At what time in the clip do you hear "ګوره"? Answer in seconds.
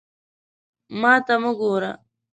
1.59-1.91